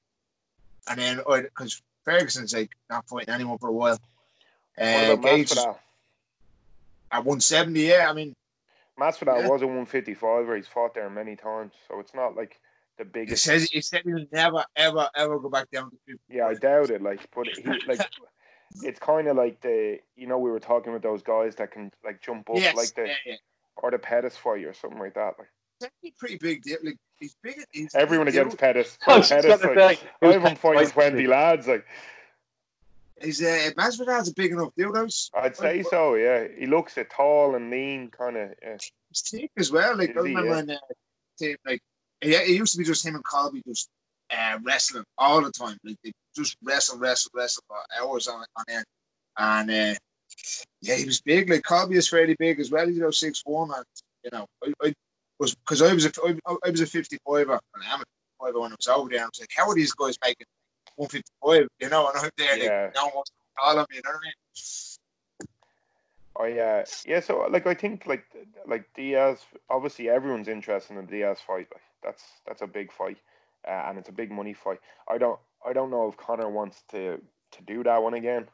[0.90, 4.00] and then because Ferguson's like not fighting anyone for a while.
[4.78, 5.52] Uh, Gage
[7.12, 8.08] at 170, yeah.
[8.10, 8.36] I mean,
[9.00, 9.48] Masvidal yeah.
[9.48, 12.60] was a 155 where he's fought there many times, so it's not like
[12.98, 13.46] the biggest.
[13.46, 16.90] He says he said he'll never, ever, ever go back down to Yeah, I doubt
[16.90, 17.02] it.
[17.02, 18.00] Like, but he like.
[18.84, 21.92] it's kind of like the you know we were talking with those guys that can
[22.04, 23.36] like jump up yes, like the yeah, yeah.
[23.78, 25.36] or the Pettis fight or something like that.
[25.38, 25.50] Like
[26.18, 26.78] pretty big deal.
[26.84, 27.58] Like he's big.
[27.72, 28.98] He's Everyone big against Pettis.
[29.06, 31.68] Pettis, like, I'm fighting twenty lads.
[31.68, 31.86] Like
[33.22, 35.08] He's uh, Masvidal's a big enough deal though?
[35.36, 36.16] I'd say so.
[36.16, 38.50] Yeah, he looks it tall and lean, kind of.
[38.62, 38.78] Yeah.
[39.10, 39.98] He's thick as well.
[39.98, 40.60] Like I remember yeah.
[40.60, 40.78] in uh,
[41.40, 41.82] team, like
[42.22, 43.90] yeah, it used to be just him and Colby just
[44.32, 45.78] uh, wrestling all the time.
[45.86, 48.86] Like they just wrestle, wrestle, wrestle for hours on on end.
[49.38, 50.00] And uh,
[50.82, 51.50] yeah, he was big.
[51.50, 52.86] Like Colby is fairly big as well.
[52.86, 53.86] He's about six one, and
[54.26, 54.94] you know, I, I
[55.40, 56.12] was because I was a
[56.66, 58.06] I was a 55er and I'm a
[58.44, 59.24] 55er when I was over there.
[59.24, 60.48] I was like, how are these guys making
[60.96, 61.68] 155?
[61.80, 62.84] You know, and I'm there, yeah.
[62.86, 63.86] like, no one wants to call them.
[63.92, 64.34] You know what I mean?
[66.38, 67.20] Oh yeah, yeah.
[67.22, 68.26] So like, I think like
[68.68, 69.40] like Diaz.
[69.70, 71.68] Obviously, everyone's interested in the Diaz fight.
[71.74, 73.18] Like that's that's a big fight,
[73.68, 74.80] uh, and it's a big money fight.
[75.10, 77.22] I don't I don't know if Conor wants to
[77.52, 78.48] to do that one again.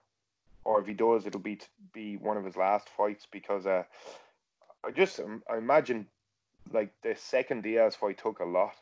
[0.63, 1.59] or if he does, it'll be
[1.93, 3.83] be one of his last fights because uh,
[4.85, 6.07] I just I imagine
[6.71, 8.73] like the second Diaz fight took a lot.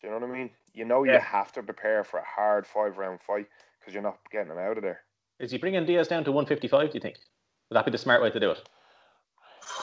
[0.00, 0.50] Do you know what I mean?
[0.74, 1.14] You know yeah.
[1.14, 4.58] you have to prepare for a hard five round fight because you're not getting him
[4.58, 5.00] out of there.
[5.38, 6.90] Is he bringing Diaz down to 155?
[6.90, 7.16] Do you think?
[7.68, 8.68] Would that be the smart way to do it?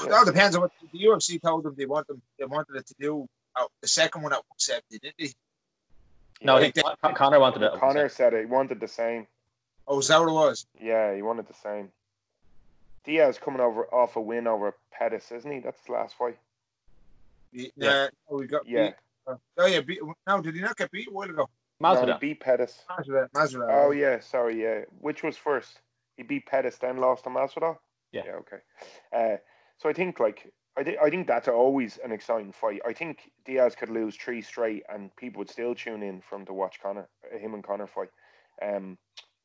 [0.02, 0.08] Yeah.
[0.08, 2.22] It all depends on what the UFC told them they want them.
[2.40, 5.34] They wanted it to do uh, the second one at 170, didn't they?
[6.46, 7.80] No, I think Conor wanted it.
[7.80, 8.42] Conor said it.
[8.42, 9.28] He wanted the same.
[9.88, 10.66] Oh, is that what it was?
[10.82, 11.90] Yeah, he wanted the same.
[13.06, 15.60] Diaz coming over off a win over Pettis, isn't he?
[15.60, 16.38] That's the last fight.
[17.56, 17.70] Yeah.
[17.76, 18.08] yeah.
[18.30, 18.68] Oh, we got.
[18.68, 18.88] Yeah.
[18.88, 18.96] Beat.
[19.28, 19.82] Uh, oh yeah.
[19.82, 21.50] Beat, no, did he not get beat a while ago?
[21.82, 22.08] Masvidal.
[22.08, 22.84] No, he beat Pettis.
[22.90, 23.30] Masvidal.
[23.32, 23.68] Masvidal.
[23.70, 24.62] Oh yeah, sorry.
[24.62, 25.82] Yeah, which was first?
[26.18, 27.78] He beat Pettis, then lost to Masvidal.
[28.12, 28.24] Yeah.
[28.26, 28.32] Yeah.
[28.34, 28.58] Okay.
[29.16, 29.38] Uh,
[29.78, 32.82] so I think like I, th- I think that's always an exciting fight.
[32.88, 36.54] I think Diaz could lose three straight, and people would still tune in from to
[36.54, 38.10] watch Conor, him and Conor fight.
[38.62, 38.98] Um,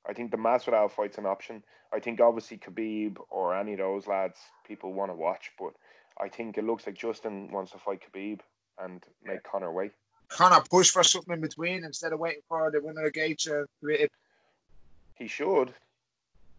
[0.09, 1.63] I think the Masvidal fight's an option.
[1.93, 5.73] I think obviously Khabib or any of those lads people want to watch, but
[6.21, 8.41] I think it looks like Justin wants to fight Khabib
[8.79, 9.93] and make Connor wait.
[10.29, 13.39] Conor push for something in between instead of waiting for the winner of the gate
[13.41, 13.67] to
[15.17, 15.75] He should.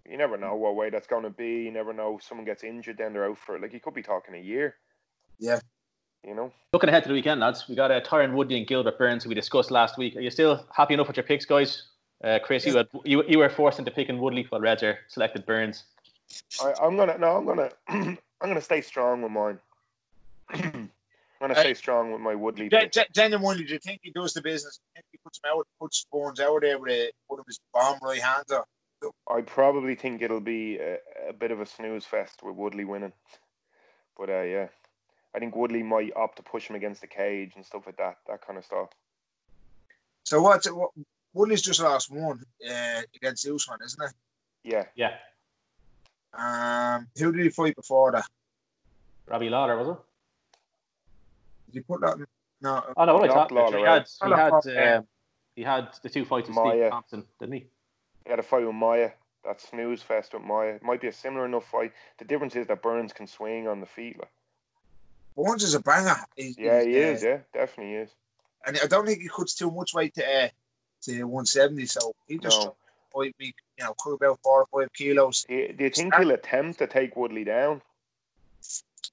[0.10, 1.64] You never know what way that's going to be.
[1.64, 2.18] You never know.
[2.18, 3.62] if Someone gets injured, then they're out for it.
[3.62, 4.76] Like, he could be talking a year.
[5.40, 5.60] Yeah.
[6.26, 6.52] You know?
[6.74, 9.30] Looking ahead to the weekend, lads, we got uh, Tyron Woodley and Gilbert Burns, who
[9.30, 10.16] we discussed last week.
[10.16, 11.84] Are you still happy enough with your picks, guys?
[12.24, 12.72] Uh, Chris, yeah.
[12.72, 15.86] you, had, you you were forced into picking Woodley while Redger selected Burns.
[16.62, 17.72] I, am gonna no, I'm gonna
[18.42, 19.60] I'm gonna stay strong with mine.
[20.54, 20.90] I'm
[21.40, 22.70] gonna stay strong with my Woodley.
[23.14, 24.80] Genuinely, do you think he does the business?
[25.12, 28.22] he puts him out, puts Burns out there with a, one of his bomb right
[28.22, 28.68] hands up?
[29.30, 30.98] I probably think it'll be a,
[31.30, 33.14] a, bit of a snooze fest with Woodley winning.
[34.18, 34.68] But uh, yeah,
[35.36, 38.18] I think Woodley might opt to push him against the cage and stuff like that,
[38.28, 38.90] that kind of stuff.
[40.24, 40.92] So what's what?
[41.34, 44.12] Woodley's just lost one uh, against Usman, isn't it?
[44.64, 44.84] Yeah.
[44.96, 45.16] Yeah.
[46.34, 48.26] Um, who did he fight before that?
[49.28, 49.98] Robbie Lawler, was it?
[51.68, 52.18] Did he put that?
[52.18, 52.28] In?
[52.62, 52.84] No.
[52.96, 55.02] Oh no, what Lawler, he had, he had, uh,
[55.56, 57.66] he had the two fights with Steve Thompson, didn't he?
[58.26, 59.12] He had a fight with Maia.
[59.44, 61.94] That snooze fest with Maia It might be a similar enough fight.
[62.20, 64.20] The difference is that Burns can swing on the feet.
[64.20, 64.30] Like.
[65.36, 66.16] Burns is a banger.
[66.36, 67.24] He's, yeah, he is.
[67.24, 68.12] Yeah, definitely is.
[68.68, 70.50] And I don't think he cuts too much weight to uh,
[71.04, 71.86] to 170.
[71.88, 72.76] So he just no.
[73.16, 75.46] Might be, you know, cut about four or five kilos.
[75.48, 77.82] Do you, do you think he'll attempt to take Woodley down?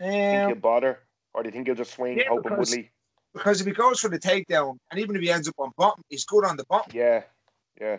[0.00, 1.00] Um, think he'll bother,
[1.34, 2.90] or do you think he'll just swing, yeah, hoping because, Woodley?
[3.32, 6.02] Because if he goes for the takedown, and even if he ends up on bottom,
[6.08, 6.92] he's good on the bottom.
[6.94, 7.22] Yeah,
[7.80, 7.98] yeah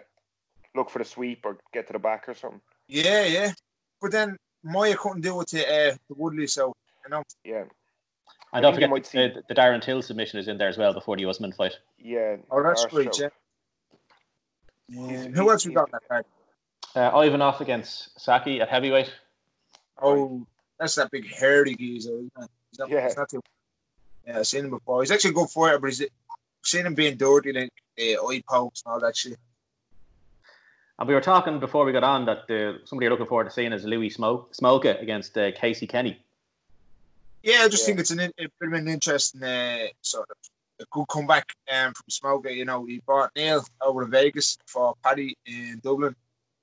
[0.76, 2.62] look for the sweep or get to the back or something.
[2.88, 3.52] Yeah, yeah.
[4.02, 7.24] But then Maia couldn't do it to, uh, to Woodley, so you know.
[7.44, 7.64] Yeah.
[8.54, 11.16] And don't forget the, the, the, Darren Till submission is in there as well before
[11.16, 11.78] the Usman fight.
[12.00, 12.38] Yeah.
[12.50, 13.28] Oh, that's great, yeah.
[14.90, 15.28] Yeah.
[15.28, 16.26] Who else we got that card?
[16.96, 19.12] Uh, Ivanov against Sakai at heavyweight.
[20.02, 20.46] Oh,
[20.80, 22.50] that's that big hairy geezer, isn't it?
[22.80, 23.10] Not, yeah.
[23.16, 23.42] Not too,
[24.26, 25.02] yeah, I've seen him before.
[25.02, 26.04] He's actually a good fighter, but he's
[26.64, 29.38] seen him being dirty, like uh, eye pokes and all that shit.
[30.98, 33.52] And we were talking before we got on that uh, somebody you're looking forward to
[33.52, 36.20] seeing is Louis Smoke Smolka against uh, Casey Kenny.
[37.44, 37.86] Yeah, I just yeah.
[37.88, 40.38] think it's an, a bit of an interesting uh, sort of
[40.80, 42.54] a good comeback um, from Smolka.
[42.54, 46.16] You know, he bought Neil over in Vegas for Paddy in Dublin.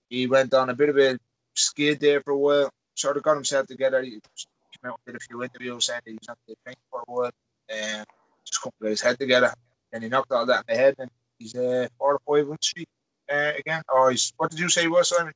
[0.08, 1.18] He went on a bit of a
[1.54, 4.02] skid there for a while, sort of got himself together.
[4.02, 7.30] He came out did a few interviews saying he was the drink for a while
[7.68, 8.06] and
[8.44, 9.52] just couldn't get his head together.
[9.92, 12.88] And he knocked all that in the head and he's uh, four or five street
[13.30, 13.82] uh, again?
[13.92, 15.32] Or he's, what did you say he was, Simon?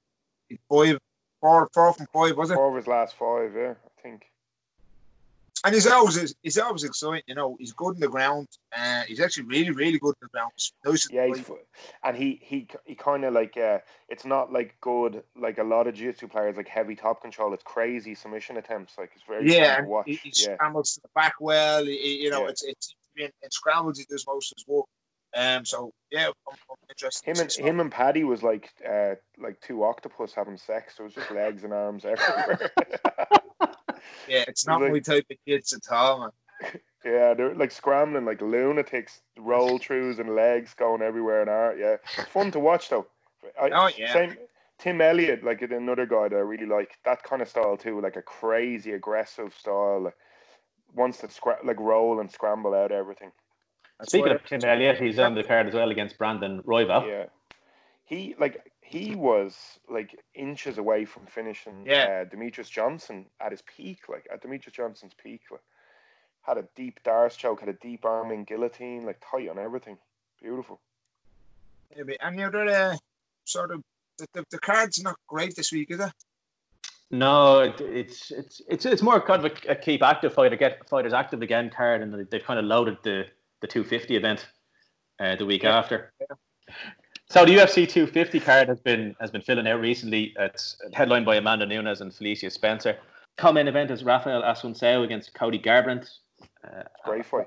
[0.69, 0.99] Five,
[1.41, 2.55] four, four from five, was it?
[2.55, 4.30] Four of his last five, yeah, I think.
[5.65, 7.57] And he's always he's always exciting, you know.
[7.59, 8.49] He's good in the ground.
[8.77, 10.53] Uh, he's actually really, really good in the ground.
[10.87, 11.51] Nice yeah, he's,
[12.03, 15.87] and he he he kind of like uh, it's not like good like a lot
[15.87, 17.53] of jiu-jitsu players like heavy top control.
[17.53, 18.95] It's crazy submission attempts.
[18.97, 19.83] Like it's very yeah.
[20.07, 20.55] He, he yeah.
[20.55, 21.85] scrambles to the back well.
[21.85, 22.51] He, you know, yeah.
[22.51, 24.87] it's it's in, in scrambles he does most of his work.
[25.37, 27.29] Um, so yeah, I'm, I'm interested.
[27.29, 30.95] Him and him and Paddy was like uh, like two octopus having sex.
[30.97, 32.71] There was just legs and arms everywhere.
[34.29, 36.81] yeah, it's not like, my type of kids at all, man.
[37.05, 41.79] Yeah, they're like scrambling like lunatics, roll throughs and legs going everywhere and art.
[41.79, 41.97] Yeah,
[42.29, 43.07] fun to watch though.
[43.61, 44.13] I, oh yeah.
[44.13, 44.37] Same,
[44.79, 48.17] Tim Elliott, like another guy that I really like that kind of style too, like
[48.17, 50.03] a crazy aggressive style.
[50.05, 50.17] Like,
[50.95, 53.31] wants to scra- like roll and scramble out everything.
[54.03, 57.07] Speaking of Tim Elliott, he's on the card as well against Brandon Royval.
[57.07, 57.27] Yeah,
[58.05, 59.57] he like he was
[59.89, 62.25] like inches away from finishing yeah.
[62.27, 65.43] uh, Demetrious Johnson at his peak, like at Demetrious Johnson's peak.
[65.51, 65.61] Like,
[66.43, 69.97] had a deep D'Arce choke, had a deep arm-in guillotine, like tight on everything.
[70.43, 70.81] Beautiful.
[71.95, 72.17] Maybe.
[72.19, 72.97] but any other uh,
[73.45, 73.83] sort of
[74.19, 76.13] the, the, the card's not great this week, is it?
[77.13, 81.13] No, it's it's it's it's more kind of a, a keep active fighter, get fighters
[81.13, 83.27] active again card, and they've kind of loaded the
[83.61, 84.47] the 250 event
[85.21, 85.79] uh, the week yeah.
[85.79, 86.13] after.
[86.21, 86.37] Yeah.
[87.31, 90.35] So the UFC 250 card has been has been filling out recently.
[90.37, 92.99] It's headlined by Amanda Nunes and Felicia Spencer.
[93.37, 96.11] Co-main event is Rafael Assunção against Cody Garbrandt.
[96.65, 97.47] Uh, Great fight.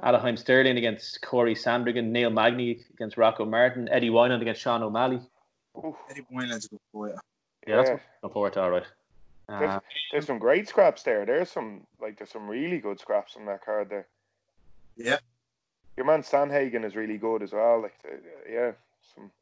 [0.00, 5.20] Aljamain Sterling against Cory Sandhagen, Neil Magny against Rocco Martin, Eddie Wineland against Sean O'Malley.
[5.76, 5.96] Ooh.
[6.08, 7.10] Eddie Wineland's a good boy.
[7.66, 8.86] Yeah, that's looking forward to all right.
[9.48, 9.80] Uh, there's,
[10.12, 11.26] there's, some great scraps there.
[11.26, 14.06] There's some like there's some really good scraps on that card there.
[14.96, 15.18] Yeah.
[15.98, 17.82] Your man Sandhagen is really good as well.
[17.82, 18.70] Like the, yeah,
[19.16, 19.32] some.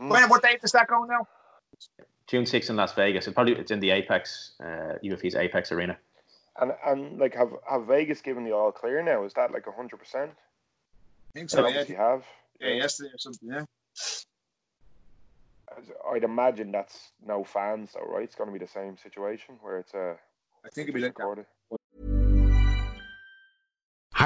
[0.00, 0.10] Mm.
[0.10, 1.28] When what date is that going now?
[2.26, 3.28] June 6th in Las Vegas.
[3.28, 5.96] It probably it's in the Apex, uh, UFC's Apex Arena.
[6.60, 9.22] And and like have have Vegas given the all clear now?
[9.22, 10.32] Is that like hundred percent?
[10.32, 11.64] I think so.
[11.68, 11.84] Yeah.
[11.86, 12.24] You have.
[12.60, 13.48] Yeah, yesterday or something.
[13.48, 13.64] Yeah.
[16.12, 18.24] I'd imagine that's no fans though, right?
[18.24, 20.16] It's going to be the same situation where it's a.
[20.64, 21.46] I think it'd be like that.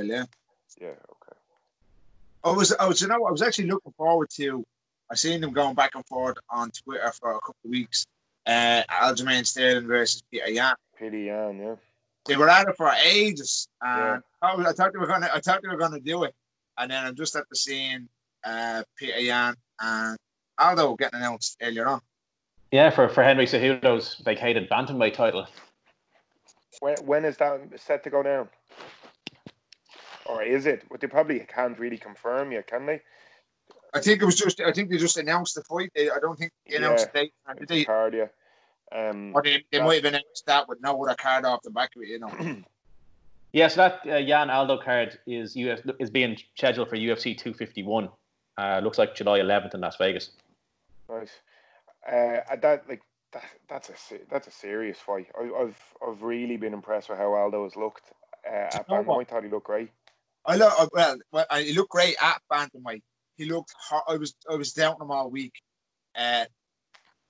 [0.00, 0.24] Well, yeah.
[0.80, 1.36] Yeah, okay.
[2.42, 4.64] I was, I was, you know, I was actually looking forward to,
[5.10, 8.06] I seen them going back and forth on Twitter for a couple of weeks.
[8.46, 10.74] Uh, Aljamain Sterling versus Petr Yan.
[10.98, 11.74] Petr Yan, yeah.
[12.24, 13.68] They were at it for ages.
[13.82, 14.68] And yeah.
[14.68, 16.34] I, thought they were gonna, I thought they were gonna do it.
[16.78, 18.08] And then I'm just at the scene
[18.44, 20.16] uh, Petr Yan and
[20.58, 22.00] Aldo getting announced earlier on.
[22.72, 25.46] Yeah, for, for Henry Cejudo's vacated bantamweight title.
[26.80, 28.48] When, when is that set to go down?
[30.30, 30.84] Or is it?
[30.90, 33.00] Well, they probably can't really confirm yet, can they?
[33.92, 34.60] I think it was just.
[34.60, 35.90] I think they just announced the fight.
[35.94, 37.24] They, I don't think they announced yeah,
[37.56, 37.68] the date.
[37.68, 38.26] Did Card, yeah.
[38.92, 41.94] Um, or they, they might have announced that with no other card off the back
[41.94, 42.28] of it, you know.
[42.32, 42.56] yes,
[43.52, 48.08] yeah, so that uh, Yan Aldo card is Uf, is being scheduled for UFC 251.
[48.58, 50.30] Uh, looks like July 11th in Las Vegas.
[51.08, 51.30] Nice.
[52.06, 53.94] Uh, that like that, that's a
[54.30, 55.28] that's a serious fight.
[55.38, 58.10] I, have I've really been impressed with how Aldo has looked
[58.46, 59.20] uh, at bantamweight.
[59.20, 59.90] I thought he looked great.
[60.46, 61.16] I look uh, well.
[61.32, 63.02] well he looked great at bantamweight.
[63.36, 63.72] He looked.
[64.08, 65.52] I was I was down him all week.
[66.16, 66.44] Uh,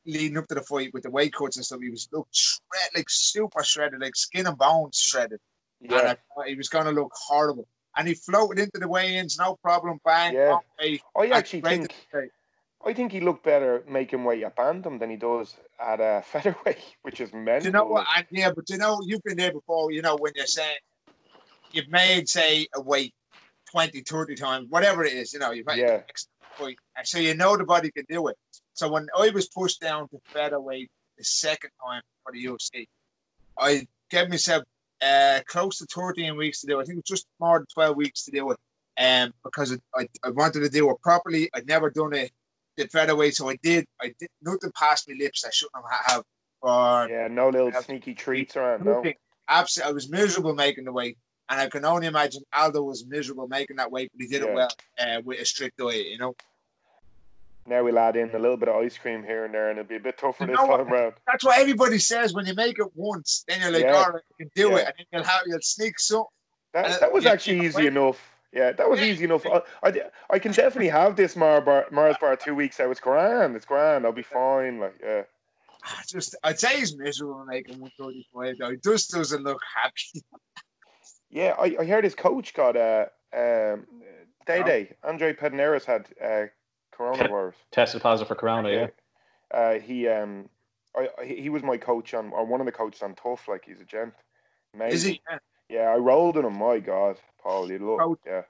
[0.07, 2.91] leading up to the fight with the weight cuts and stuff, he was looked shred,
[2.95, 5.39] like super shredded, like skin and bones shredded.
[5.81, 5.99] Yeah.
[5.99, 9.57] And I, he was going to look horrible and he floated into the weigh-ins, no
[9.63, 9.99] problem.
[10.05, 10.35] Bang.
[10.35, 10.59] Yeah.
[10.81, 11.95] I actually think.
[12.83, 16.97] I think he looked better making weight at bantam than he does at a featherweight,
[17.03, 17.67] which is mental.
[17.67, 18.07] you know what?
[18.09, 19.93] I, yeah, but you know, you've been there before.
[19.93, 20.79] You know, when you're saying
[21.75, 23.15] you've made, say, a weight
[23.71, 26.01] 20, 30 times, whatever it is, you know, you've made yeah.
[26.61, 28.37] weight, so you know the body can do it.
[28.75, 32.87] So when I was pushed down to featherweight the second time for the UFC,
[33.59, 34.65] I gave myself
[35.03, 36.79] uh, close to 13 weeks to do.
[36.79, 36.83] It.
[36.83, 38.59] I think it was just more than 12 weeks to do it.
[38.99, 41.49] Um, because it, I, I wanted to do it properly.
[41.55, 42.33] I'd never done it
[42.77, 43.87] the featherweight, so I did.
[44.01, 45.45] I did nothing past my lips.
[45.45, 46.25] I shouldn't have.
[46.63, 48.85] Or yeah, no little sneaky treats around.
[48.85, 49.03] No,
[49.49, 49.91] absolutely.
[49.91, 51.17] I was miserable making the weight,
[51.51, 54.49] and I can only imagine Aldo was miserable making that weight, but he did yeah.
[54.49, 56.07] it well uh, with a strict diet.
[56.07, 56.35] You know.
[57.67, 59.89] Now we'll add in a little bit of ice cream here and there, and it'll
[59.89, 61.15] be a bit tougher you this time around.
[61.27, 63.45] That's what everybody says when you make it once.
[63.47, 63.93] Then you're like, yeah.
[63.93, 64.77] all right, you can do yeah.
[64.77, 66.25] it, and then you'll have you'll sneak some.
[66.73, 68.21] That, that was actually easy enough.
[68.53, 69.47] Yeah, that was easy enough.
[69.47, 69.93] I, I,
[70.31, 72.91] I, can definitely have this Mars bar, Mars bar two weeks out.
[72.91, 73.55] It's grand.
[73.55, 74.05] It's grand.
[74.05, 74.81] I'll be fine.
[74.81, 75.23] Like, yeah.
[75.85, 78.71] Ah, just, I'd say he's miserable making 135 though.
[78.71, 80.25] He just doesn't look happy.
[81.31, 83.87] yeah, I, I heard his coach got a um,
[84.47, 84.93] Day Day.
[85.05, 86.47] Andre Pederneiras had uh,
[86.97, 87.55] coronavirus.
[87.71, 88.87] Tested positive for corona, yeah.
[89.53, 90.49] Uh, he um,
[90.97, 93.49] I, he was my coach on, or one of the coaches on Tough.
[93.49, 94.15] Like he's a gent.
[94.75, 94.97] Amazing.
[94.97, 95.23] Is he?
[95.69, 96.59] Yeah, I rolled in him.
[96.59, 98.21] My God, Paul, you look.
[98.27, 98.43] Yeah.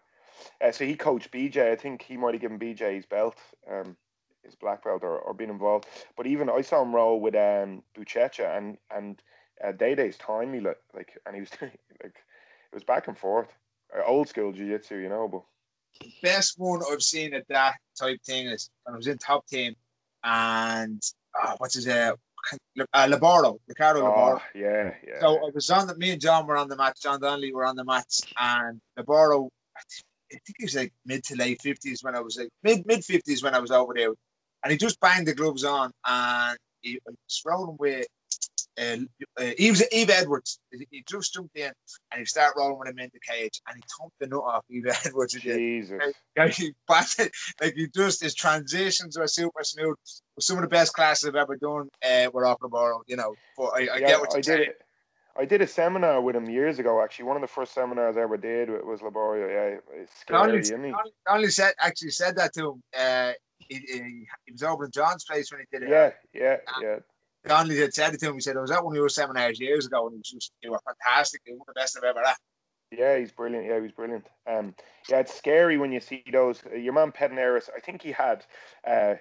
[0.62, 1.70] Uh, so he coached BJ.
[1.70, 3.36] I think he might have given BJ his belt,
[3.70, 3.96] um,
[4.42, 5.86] his black belt, or, or been involved.
[6.16, 9.22] But even I saw him roll with um Buchecha and and
[9.62, 12.24] uh, Day Day's timely like, like, and he was like
[12.72, 13.48] it was back and forth,
[13.96, 15.28] uh, old school jiu jitsu, you know.
[15.28, 15.42] But
[16.22, 19.74] best one I've seen at that type thing is when I was in top team
[20.24, 21.02] and
[21.42, 22.12] oh, what's his uh,
[22.92, 24.40] uh Liborio, Ricardo oh, Liborio.
[24.54, 25.20] Yeah, yeah.
[25.20, 27.64] So I was on the me and John were on the match, John Donnelly were
[27.64, 29.48] on the match and Liborio
[30.32, 33.04] I think he was like mid to late fifties when I was like mid mid
[33.04, 34.12] fifties when I was over there,
[34.62, 38.06] and he just banged the gloves on and he was rolling with
[38.80, 38.96] uh,
[39.40, 40.58] uh, Yves, Yves Edwards.
[40.90, 41.72] He just jumped in
[42.10, 44.64] and he started rolling with him in the cage and he thumped the nut off
[44.70, 45.34] Yves Edwards.
[45.34, 46.00] Jesus.
[46.36, 49.96] Like, he batted, like he just his transitions were super smooth.
[50.38, 53.34] Some of the best classes I've ever done uh, were off the ball, you know.
[53.56, 54.62] But I, I Yeah, get what you're did saying.
[54.62, 54.82] it.
[55.36, 57.02] I did a seminar with him years ago.
[57.02, 59.48] Actually, one of the first seminars I ever did was Liborio.
[59.48, 60.92] Yeah, it's scary, isn't he?
[61.26, 62.82] Donley said actually said that to him.
[62.98, 65.90] Uh, he, he, he was over in John's place when he did it.
[65.90, 66.96] Yeah, yeah, yeah.
[67.46, 68.34] Donley had said it to him.
[68.34, 70.52] He said, I was at one of your seminars years ago and he was just,
[70.62, 71.42] they were fantastic.
[71.46, 72.36] They were the best I've ever had.
[72.90, 73.66] Yeah, he's brilliant.
[73.66, 74.26] Yeah, he's brilliant.
[74.48, 74.74] Um,
[75.08, 76.60] yeah, it's scary when you see those.
[76.70, 78.44] Uh, your man Pederneiras, I think he had.
[78.86, 79.14] Uh,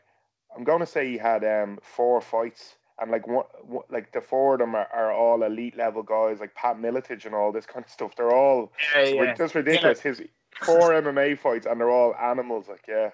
[0.55, 4.21] I'm going to say he had um four fights, and like one, one like the
[4.21, 7.67] four of them are, are all elite level guys, like Pat Miletich and all this
[7.67, 8.15] kind of stuff.
[8.15, 8.73] They're all
[9.19, 9.99] ri- just ridiculous.
[9.99, 10.23] His
[10.63, 12.67] four MMA fights, and they're all animals.
[12.67, 13.12] Like, yeah,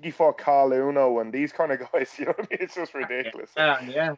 [0.00, 2.12] he fought Caol Uno and these kind of guys.
[2.18, 2.58] You know what I mean?
[2.62, 3.50] It's just ridiculous.
[3.56, 4.14] Yeah, yeah.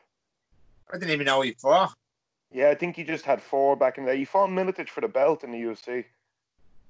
[0.92, 1.94] I didn't even know he fought.
[2.52, 4.14] Yeah, I think he just had four back in there.
[4.14, 6.04] He fought Miletich for the belt in the UFC.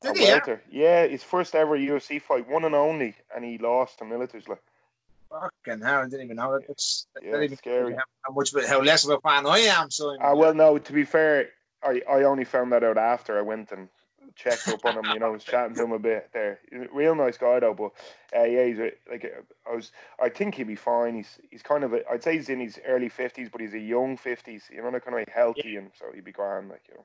[0.02, 0.24] Did he?
[0.24, 0.32] Yeah?
[0.32, 0.62] welter.
[0.70, 4.46] Yeah, his first ever UFC fight, one and only, and he lost to Miletich.
[4.48, 4.62] Like,
[5.30, 6.68] Fucking hell, I didn't even know that.
[6.68, 7.94] That's, that Yeah, that it's even scary.
[8.26, 9.90] How, much, of a- how less of a fan I am.
[9.90, 11.48] So, uh, well, no, to be fair,
[11.82, 13.88] I, I only found that out after I went and
[14.36, 15.12] checked up on him.
[15.12, 16.58] You know, was chatting to him a bit there.
[16.92, 17.92] Real nice guy though, but
[18.36, 19.32] uh, yeah, he's a, like
[19.70, 19.92] I was.
[20.20, 21.14] I think he'd be fine.
[21.14, 24.16] He's he's kind of I'd say he's in his early fifties, but he's a young
[24.16, 24.64] fifties.
[24.70, 27.04] You know, they're kind of like healthy, and so he'd be grand, like you know.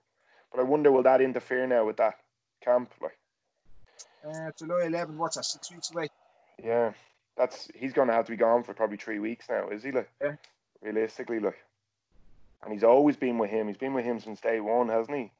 [0.51, 2.15] But I wonder will that interfere now with that
[2.63, 2.91] camp?
[3.01, 3.17] Like,
[4.27, 6.09] uh, July 11, what's that, six weeks away?
[6.63, 6.91] yeah,
[7.37, 9.91] that's he's gonna have to be gone for probably three weeks now, is he?
[9.91, 10.35] Like, Yeah.
[10.81, 11.63] realistically, like,
[12.63, 13.67] and he's always been with him.
[13.67, 15.31] He's been with him since day one, hasn't he?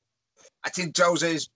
[0.63, 1.49] I think Jose's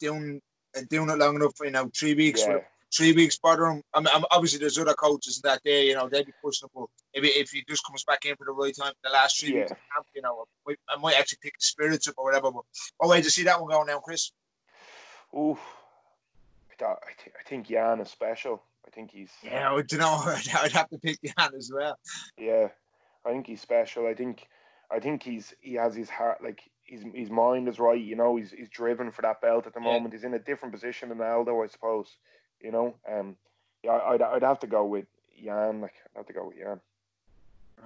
[0.00, 0.40] doing,
[0.76, 2.42] uh, doing it long enough, you know, three weeks.
[2.46, 2.58] Yeah.
[2.92, 3.84] Three weeks bother him.
[3.94, 6.70] I mean, I'm- obviously, there's other coaches that day, you know, they'd be pushing him.
[6.74, 9.52] But maybe if he just comes back in for the right time, the last three
[9.52, 9.76] weeks Yeah.
[9.76, 12.50] of camp, you know, I might, I might actually pick the spirits up or whatever.
[12.50, 12.64] But
[13.00, 14.32] oh, wait to see that one going now, Chris.
[15.32, 15.56] Ooh,
[16.72, 16.74] I,
[17.22, 18.62] th- I think Yan is special.
[18.86, 20.22] I think he's Yeah, I don't know.
[20.60, 21.96] I'd have to pick Yan as well.
[22.36, 22.68] yeah.
[23.24, 24.06] I think he's special.
[24.06, 24.48] I think
[24.90, 28.00] I think he's he has his heart like his his mind is right.
[28.00, 29.92] You know, he's he's driven for that belt at the Yeah.
[29.92, 30.12] moment.
[30.12, 32.16] He's in a different position than Aldo, I suppose.
[32.60, 33.36] You know, um,
[33.82, 35.80] yeah, I'd I'd have to go with Yan.
[35.80, 36.80] Like I'd have to go with Yan.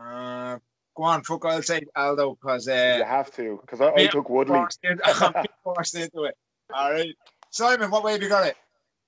[0.01, 0.59] Uh,
[0.97, 4.29] go on, fuck, I'll say Aldo because uh, you have to because I, I took
[4.29, 4.57] Woodley.
[4.59, 6.37] forced in- I'm being forced into it.
[6.73, 7.15] All right.
[7.51, 8.57] Simon, what way have you got it?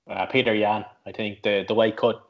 [0.09, 2.23] Uh, Petr Yan, I think the the weight cut.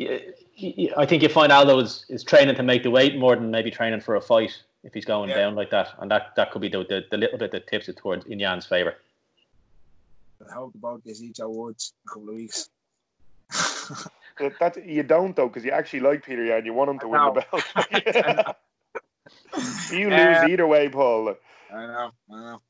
[0.00, 3.68] I think you find Aldo is, is training to make the weight more than maybe
[3.72, 5.36] training for a fight if he's going Yeah.
[5.36, 7.88] down like that, and that, that could be the, the, the little bit that tips
[7.88, 8.94] it towards in Yan's favor.
[10.48, 12.70] I hope about this each awards in a couple of weeks.
[14.38, 16.64] That, that you don't though because you actually like Petr Yan.
[16.64, 17.34] You want him to I win know.
[17.34, 18.56] the belt.
[19.92, 21.34] you lose Uh, either way, Paul.
[21.74, 22.60] I know, I know.